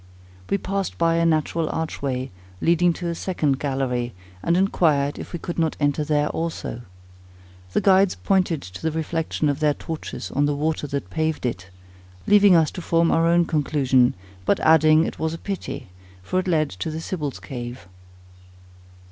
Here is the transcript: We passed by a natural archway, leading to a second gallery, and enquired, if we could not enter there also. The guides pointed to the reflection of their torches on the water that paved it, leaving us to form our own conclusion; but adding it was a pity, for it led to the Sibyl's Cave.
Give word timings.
We 0.49 0.57
passed 0.57 0.97
by 0.97 1.17
a 1.17 1.27
natural 1.27 1.69
archway, 1.69 2.31
leading 2.59 2.91
to 2.93 3.07
a 3.09 3.13
second 3.13 3.59
gallery, 3.59 4.15
and 4.41 4.57
enquired, 4.57 5.19
if 5.19 5.31
we 5.31 5.37
could 5.37 5.59
not 5.59 5.77
enter 5.79 6.03
there 6.03 6.29
also. 6.29 6.81
The 7.73 7.81
guides 7.81 8.15
pointed 8.15 8.63
to 8.63 8.81
the 8.81 8.89
reflection 8.91 9.47
of 9.47 9.59
their 9.59 9.75
torches 9.75 10.31
on 10.31 10.47
the 10.47 10.55
water 10.55 10.87
that 10.87 11.11
paved 11.11 11.45
it, 11.45 11.69
leaving 12.25 12.55
us 12.55 12.71
to 12.71 12.81
form 12.81 13.11
our 13.11 13.27
own 13.27 13.45
conclusion; 13.45 14.15
but 14.43 14.59
adding 14.61 15.05
it 15.05 15.19
was 15.19 15.35
a 15.35 15.37
pity, 15.37 15.89
for 16.23 16.39
it 16.39 16.47
led 16.47 16.71
to 16.71 16.89
the 16.89 16.99
Sibyl's 16.99 17.39
Cave. 17.39 17.87